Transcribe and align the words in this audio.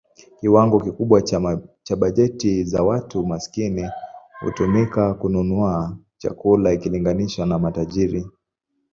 Kiwango 0.39 0.79
kikubwa 0.79 1.21
cha 1.83 1.95
bajeti 1.99 2.63
za 2.63 2.83
watu 2.83 3.25
maskini 3.27 3.89
hutumika 4.39 5.13
kununua 5.13 5.97
chakula 6.17 6.73
ikilinganishwa 6.73 7.45
na 7.45 7.59
matajiri. 7.59 8.25